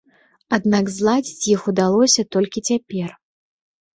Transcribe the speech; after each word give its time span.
Аднак 0.57 0.85
зладзіць 0.93 1.49
іх 1.53 1.67
удалося 1.71 2.25
толькі 2.37 2.65
цяпер. 2.73 3.09